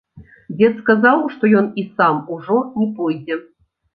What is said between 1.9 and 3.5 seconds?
сам ужо не пойдзе.